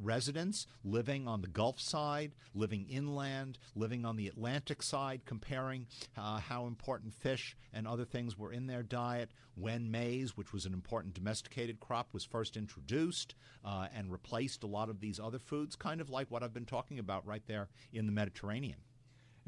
[0.00, 6.38] residents living on the Gulf side, living inland, living on the Atlantic side, comparing uh,
[6.38, 10.72] how important fish and other things were in their diet when maize, which was an
[10.72, 15.76] important domesticated crop, was first introduced uh, and replaced a lot of these other foods,
[15.76, 18.78] kind of like what I've been talking about right there in the Mediterranean.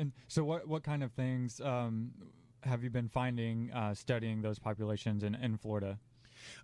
[0.01, 2.13] And so, what what kind of things um,
[2.63, 5.99] have you been finding uh, studying those populations in, in Florida?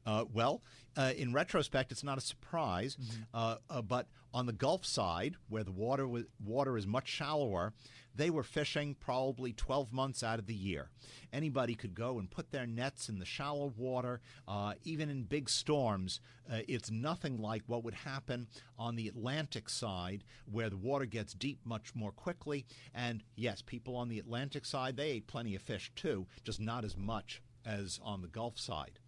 [0.05, 0.63] Uh, well,
[0.97, 3.23] uh, in retrospect, it's not a surprise, mm-hmm.
[3.35, 7.73] uh, uh but on the Gulf side, where the water was, water is much shallower,
[8.15, 10.91] they were fishing probably 12 months out of the year.
[11.33, 15.49] Anybody could go and put their nets in the shallow water, uh, even in big
[15.49, 16.21] storms.
[16.51, 18.47] Uh, it's nothing like what would happen
[18.79, 22.65] on the Atlantic side, where the water gets deep much more quickly.
[22.95, 26.85] And yes, people on the Atlantic side, they ate plenty of fish too, just not
[26.85, 28.99] as much as on the Gulf side.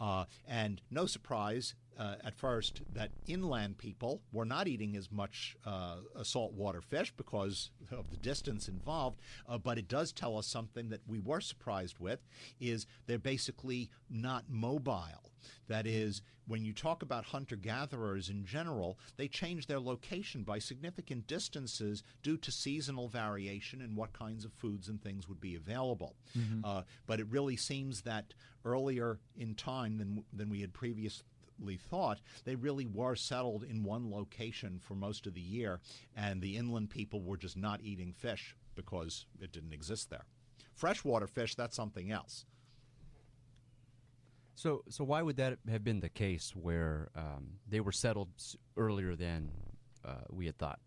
[0.00, 5.56] Uh, and no surprise uh, at first that inland people were not eating as much
[5.66, 9.18] uh, saltwater fish because of the distance involved.
[9.48, 12.20] Uh, but it does tell us something that we were surprised with:
[12.60, 15.32] is they're basically not mobile.
[15.68, 20.58] That is, when you talk about hunter gatherers in general, they change their location by
[20.58, 25.54] significant distances due to seasonal variation in what kinds of foods and things would be
[25.54, 26.16] available.
[26.36, 26.64] Mm-hmm.
[26.64, 28.34] Uh, but it really seems that
[28.64, 31.24] earlier in time than, than we had previously
[31.76, 35.80] thought, they really were settled in one location for most of the year,
[36.16, 40.24] and the inland people were just not eating fish because it didn't exist there.
[40.74, 42.44] Freshwater fish, that's something else.
[44.54, 48.30] So, so why would that have been the case where um, they were settled
[48.76, 49.50] earlier than
[50.04, 50.80] uh, we had thought?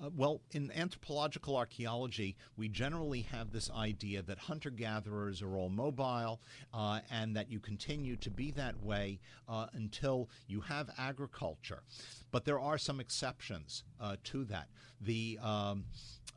[0.00, 5.68] Uh, well, in anthropological archaeology, we generally have this idea that hunter gatherers are all
[5.68, 6.40] mobile
[6.72, 11.82] uh, and that you continue to be that way uh, until you have agriculture.
[12.30, 14.68] But there are some exceptions uh, to that.
[15.00, 15.84] The um,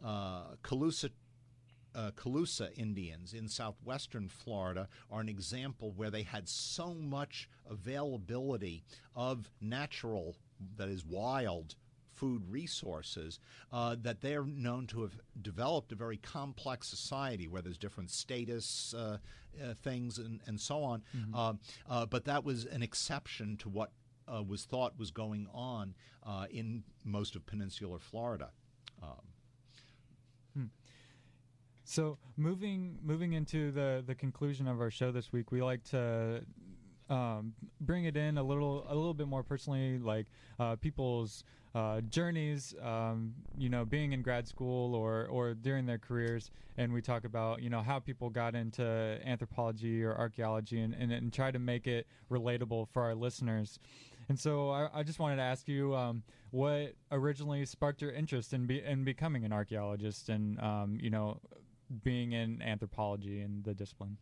[0.03, 1.11] uh, Calusa
[1.93, 8.85] uh, Calusa Indians in southwestern Florida are an example where they had so much availability
[9.13, 10.37] of natural,
[10.77, 11.75] that is, wild
[12.21, 13.39] food resources
[13.73, 18.93] uh, that they're known to have developed a very complex society where there's different status
[18.93, 19.17] uh,
[19.59, 21.01] uh, things and, and so on.
[21.17, 21.33] Mm-hmm.
[21.33, 21.53] Uh,
[21.89, 23.89] uh, but that was an exception to what
[24.31, 25.95] uh, was thought was going on
[26.51, 28.51] in most of peninsular Florida.
[29.01, 30.69] Um,
[31.83, 36.45] so moving moving into the the conclusion of our show this week, we like to
[37.11, 40.27] um, bring it in a little a little bit more personally, like
[40.59, 41.43] uh, people's
[41.75, 46.91] uh, journeys, um, you know, being in grad school or or during their careers, and
[46.93, 51.33] we talk about you know how people got into anthropology or archaeology, and, and, and
[51.33, 53.77] try to make it relatable for our listeners.
[54.29, 58.53] And so I, I just wanted to ask you um, what originally sparked your interest
[58.53, 61.41] in be, in becoming an archaeologist, and um, you know
[62.03, 64.17] being in anthropology and the discipline?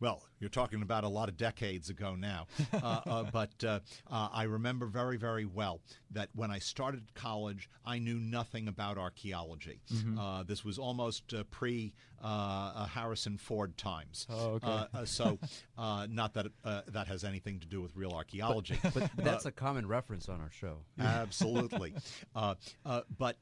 [0.00, 2.46] Well, you're talking about a lot of decades ago now.
[2.82, 5.80] Uh, uh, but uh, uh, I remember very, very well
[6.12, 9.80] that when I started college, I knew nothing about archaeology.
[9.92, 10.18] Mm-hmm.
[10.18, 14.26] Uh, this was almost uh, pre Uh, Harrison Ford times.
[14.28, 14.66] Oh, okay.
[14.66, 15.38] Uh, uh, so,
[15.78, 16.48] not that
[16.88, 18.78] that has anything to do with real archaeology.
[18.82, 20.78] But, but that's a common reference on our show.
[20.98, 21.94] Absolutely.
[22.34, 23.36] but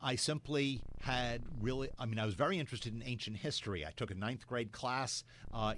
[0.00, 3.84] I simply had really, I mean, I was very interested in ancient history.
[3.84, 5.24] I took a ninth grade class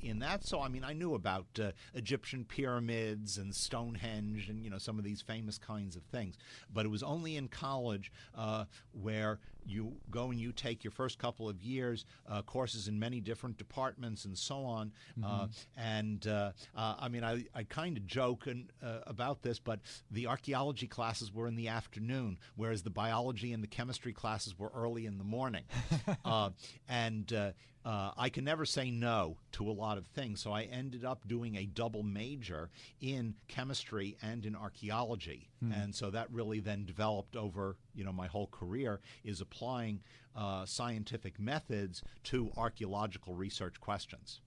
[0.02, 0.44] in that.
[0.44, 4.98] So, I mean, I knew about uh, Egyptian pyramids and Stonehenge and, you know, some
[4.98, 6.36] of these famous kinds of things.
[6.72, 11.18] But it was only in college uh, where you go and you take your first
[11.18, 14.92] couple of years uh, courses in many different departments and so on.
[15.22, 15.46] Uh, mm-hmm.
[15.76, 18.70] and uh, uh, I mean, I, I kind of joke and,
[19.06, 23.68] about this, but the archaeology classes were in the afternoon, whereas the biology and the
[23.68, 25.64] chemistry classes were early in the morning.
[26.88, 30.40] and uh, I can never say no to a lot of things.
[30.40, 32.70] So I ended up doing a double major
[33.00, 35.72] in chemistry and in archaeology, hmm.
[35.72, 40.00] and so that really then developed over you know my whole career is applying
[40.34, 44.40] uh, scientific methods to archaeological research questions.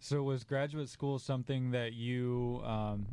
[0.00, 3.06] So was graduate school something that you um,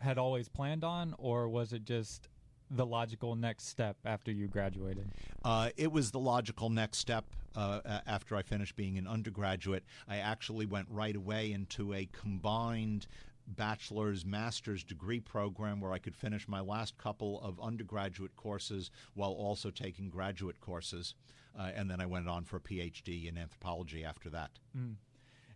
[0.00, 2.28] had always planned on, or was it just
[2.70, 5.08] the logical next step after you graduated?
[5.44, 9.84] Uh, it was the logical next step uh, after I finished being an undergraduate.
[10.08, 13.06] I actually went right away into a combined
[13.46, 19.30] bachelor's master's degree program where I could finish my last couple of undergraduate courses while
[19.30, 21.14] also taking graduate courses.
[21.58, 24.50] Uh, and then I went on for a PhD in anthropology after that.
[24.76, 24.96] Mm.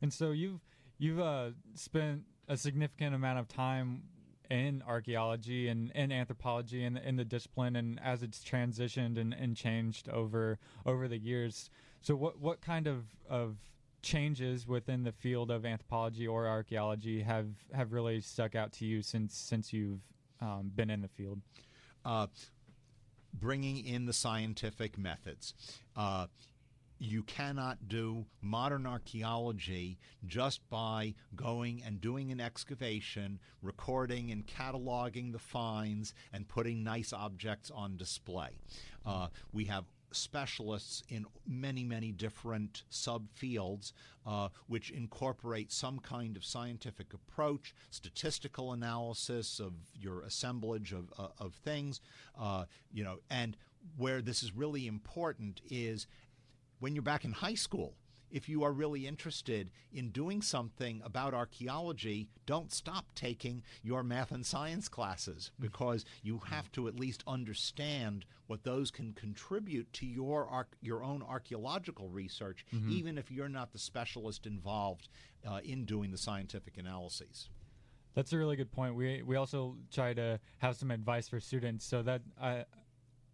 [0.01, 0.61] And so you've
[0.99, 4.03] you've uh, spent a significant amount of time
[4.51, 9.57] in archaeology and in anthropology and in the discipline and as it's transitioned and, and
[9.57, 11.71] changed over over the years.
[12.03, 13.57] So what what kind of of
[14.03, 19.03] changes within the field of anthropology or archaeology have have really stuck out to you
[19.03, 20.01] since since you've
[20.41, 21.41] um, been in the field?
[22.05, 22.27] Uh,
[23.33, 25.55] bringing in the scientific methods.
[25.97, 26.27] Uh,
[27.01, 35.33] you cannot do modern archaeology just by going and doing an excavation, recording and cataloging
[35.33, 38.51] the finds, and putting nice objects on display.
[39.07, 43.93] Uh, we have specialists in many, many different subfields,
[44.27, 51.29] uh, which incorporate some kind of scientific approach, statistical analysis of your assemblage of, uh,
[51.39, 52.01] of things,
[52.39, 53.57] uh, you know, and
[53.97, 56.07] where this is really important is
[56.81, 57.95] when you're back in high school
[58.31, 64.31] if you are really interested in doing something about archaeology, don't stop taking your math
[64.31, 65.63] and science classes mm.
[65.63, 71.23] because you have to at least understand what those can contribute to your your own
[71.23, 72.91] archaeological research, mm-hmm.
[72.91, 75.09] even if you're not the specialist involved
[75.49, 77.49] uh, in doing the scientific analyses.
[78.15, 78.97] That's a really good point.
[78.97, 82.65] We we also try to have some advice for students so that I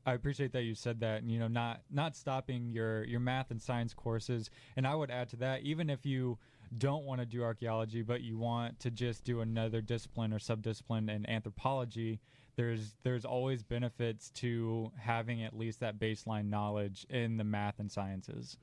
[0.06, 1.24] I appreciate that you said that.
[1.24, 5.28] You know, not not stopping your your math and science courses, and I would add
[5.30, 6.38] to that, even if you
[6.78, 11.10] don't want to do archaeology, but you want to just do another discipline or subdiscipline
[11.10, 12.20] in anthropology,
[12.54, 17.90] there's there's always benefits to having at least that baseline knowledge in the math and
[17.90, 18.56] sciences.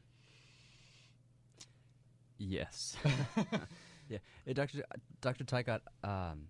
[2.37, 2.97] Yes.
[4.09, 4.83] yeah, hey, Dr.
[5.21, 5.43] Dr.
[5.43, 6.47] Tykot, um,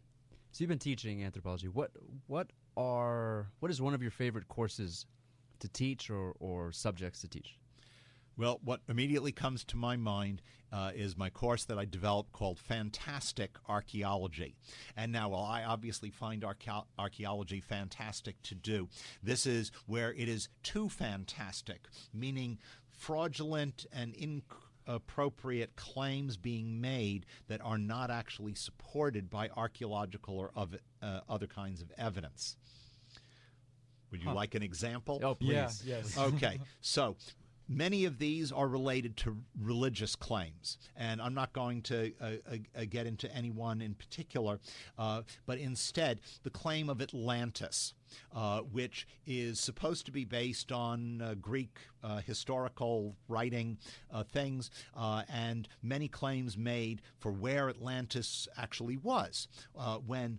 [0.52, 1.68] so you've been teaching anthropology.
[1.68, 1.92] What
[2.28, 5.06] what are what is one of your favorite courses
[5.60, 7.58] to teach or, or subjects to teach?
[8.36, 12.58] Well, what immediately comes to my mind uh, is my course that I developed called
[12.58, 14.56] Fantastic Archaeology.
[14.98, 16.44] And now, while I obviously find
[16.98, 18.90] archaeology fantastic to do,
[19.22, 22.58] this is where it is too fantastic, meaning
[22.92, 24.16] fraudulent and
[24.88, 31.48] inappropriate claims being made that are not actually supported by archaeological or of, uh, other
[31.48, 32.58] kinds of evidence.
[34.12, 34.36] Would you huh.
[34.36, 35.20] like an example?
[35.24, 35.84] Oh, please.
[35.84, 36.18] Yeah, yes.
[36.18, 36.60] okay.
[36.82, 37.16] So
[37.68, 40.78] many of these are related to religious claims.
[40.96, 44.60] And I'm not going to uh, uh, uh, get into any one in particular,
[44.98, 47.94] uh, but instead the claim of Atlantis.
[48.32, 51.80] Uh, which is supposed to be based on uh, Greek
[52.28, 53.76] historical writing
[54.26, 59.48] things, and many claims made for where Atlantis actually was
[60.06, 60.38] when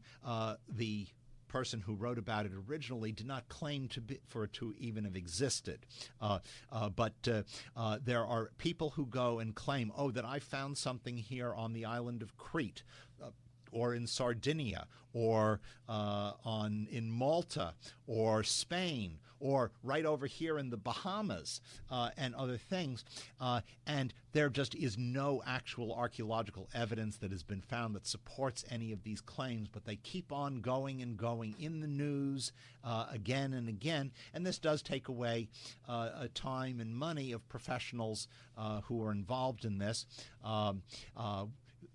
[0.69, 1.09] the
[1.55, 5.05] person who wrote about it originally did not claim to be, for it to even
[5.05, 5.87] have existed.
[6.21, 6.41] Uh,
[6.73, 7.43] uh, but uh,
[7.77, 11.73] uh, there are people who go and claim, oh, that I found something here on
[11.73, 12.83] the island of Crete
[13.23, 13.31] uh,
[13.75, 17.75] or in Sardinia or uh, on in Malta
[18.07, 21.61] or Spain or right over here in the Bahamas
[21.91, 23.05] uh, and other things.
[23.39, 28.65] Uh, and there just is no actual archaeological evidence that has been found that supports
[28.71, 32.53] any of these claims, but they keep on going and going in the news
[32.83, 34.13] uh, again and again.
[34.33, 35.49] And this does take away
[35.87, 40.07] uh, time and money of professionals uh, who are involved in this.
[40.43, 40.83] Um,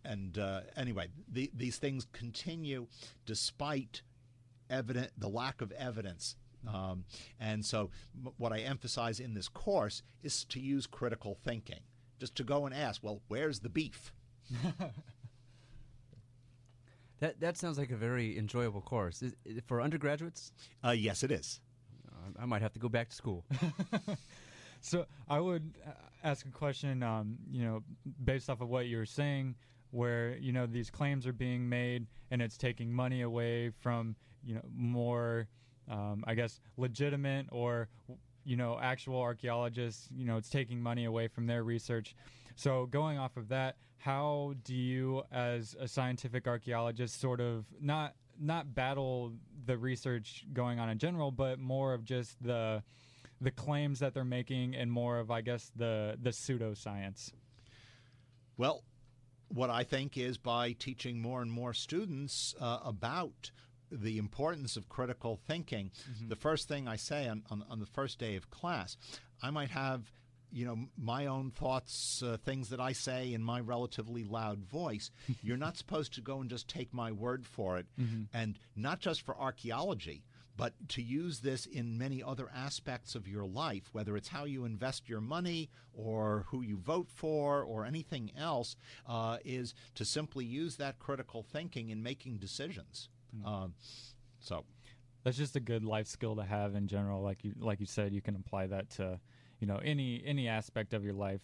[0.03, 2.87] and uh, anyway, the, these things continue
[3.25, 4.01] despite
[4.69, 6.35] evident the lack of evidence.
[6.67, 7.05] Um,
[7.39, 7.89] and so,
[8.25, 11.79] m- what I emphasize in this course is to use critical thinking,
[12.19, 14.11] just to go and ask, well, where's the beef?
[17.19, 20.51] that that sounds like a very enjoyable course is, is for undergraduates.
[20.83, 21.61] Uh, yes, it is.
[22.37, 23.45] I might have to go back to school.
[24.81, 25.91] so I would uh,
[26.23, 27.83] ask a question, um, you know,
[28.23, 29.55] based off of what you were saying
[29.91, 34.55] where you know these claims are being made and it's taking money away from you
[34.55, 35.47] know more
[35.89, 37.89] um, I guess legitimate or
[38.45, 42.15] you know actual archaeologists you know it's taking money away from their research.
[42.55, 48.15] So going off of that how do you as a scientific archaeologist sort of not
[48.39, 49.33] not battle
[49.65, 52.81] the research going on in general but more of just the
[53.41, 57.31] the claims that they're making and more of I guess the the pseudoscience?
[58.57, 58.83] Well
[59.49, 63.51] what I think is by teaching more and more students uh, about
[63.91, 65.91] the importance of critical thinking,
[66.27, 68.97] the first thing I say on, on, on the first day of class,
[69.41, 70.11] I might have
[70.51, 75.11] you know my own thoughts uh, things that i say in my relatively loud voice.
[75.43, 77.85] You're not supposed to go and just take my word for it.
[78.33, 80.23] And not just for archaeology
[80.59, 84.65] but to use this in many other aspects of your life whether it's how you
[84.65, 88.75] invest your money or who you vote for or anything else
[89.07, 93.09] uh, is to simply use that critical thinking in making decisions
[93.45, 93.73] um,
[94.39, 94.65] so
[95.23, 97.21] That's just a good life skill to have in general.
[97.21, 99.19] Like you, like you said, you can apply that to,
[99.59, 101.41] you know, any any aspect of your life.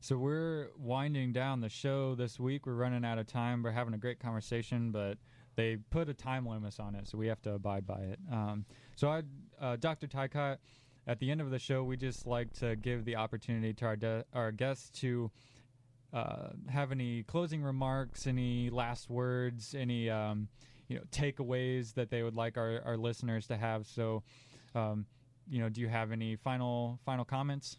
[0.00, 2.66] So we're winding down the show this week.
[2.66, 3.62] We're running out of time.
[3.62, 5.18] We're having a great conversation, but
[5.56, 8.18] they put a time limit on it, so we have to abide by it.
[8.30, 8.64] Um,
[8.96, 9.22] so, I,
[9.60, 10.06] uh, Dr.
[10.06, 10.58] Tykot,
[11.06, 13.96] at the end of the show, we just like to give the opportunity to our
[13.96, 15.30] de- our guests to
[16.12, 20.48] uh, have any closing remarks, any last words, any um,
[20.88, 23.86] you know takeaways that they would like our, our listeners to have.
[23.86, 24.22] So,
[24.74, 25.06] um,
[25.48, 27.78] you know, do you have any final final comments?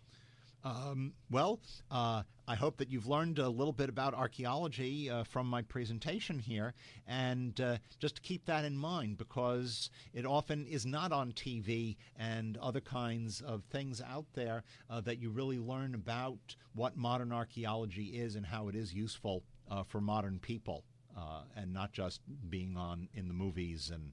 [0.63, 1.59] Um, well,
[1.89, 6.37] uh, I hope that you've learned a little bit about archaeology uh, from my presentation
[6.37, 6.73] here,
[7.07, 11.97] and uh, just to keep that in mind because it often is not on TV
[12.17, 17.31] and other kinds of things out there uh, that you really learn about what modern
[17.31, 20.83] archaeology is and how it is useful uh, for modern people,
[21.17, 24.11] uh, and not just being on in the movies and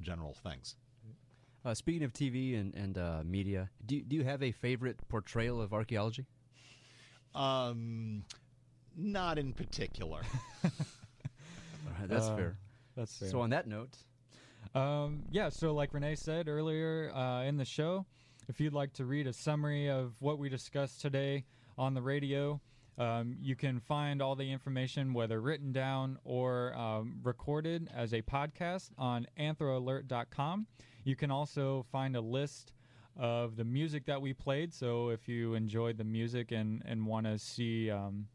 [0.00, 0.74] general things.
[1.64, 4.96] Uh, speaking of TV and, and uh, media, do, you- do you have a favorite
[5.08, 6.26] portrayal of archaeology?
[7.34, 8.24] Um,
[8.96, 10.22] not in particular.
[10.64, 10.70] All
[11.98, 12.56] right, that's Uh, fair.
[12.96, 13.28] That's fair.
[13.30, 13.96] So, on that note,
[14.74, 18.06] Um, yeah, so like Renee said earlier uh, in the show,
[18.48, 21.44] if you'd like to read a summary of what we discussed today
[21.78, 22.60] on the radio,
[22.98, 28.20] um, you can find all the information, whether written down or um, recorded as a
[28.22, 30.66] podcast, on anthroalert.com.
[31.04, 32.72] You can also find a list
[33.16, 34.72] of the music that we played.
[34.72, 38.26] So if you enjoyed the music and, and want to see um,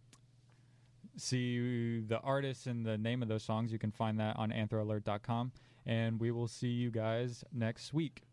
[1.16, 5.52] see the artists and the name of those songs, you can find that on anthroalert.com.
[5.86, 8.27] And we will see you guys next week.